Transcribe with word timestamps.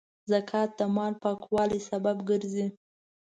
زکات 0.31 0.69
د 0.79 0.81
مال 0.95 1.13
پاکوالي 1.23 1.79
سبب 1.89 2.17
ګرځي. 2.29 2.67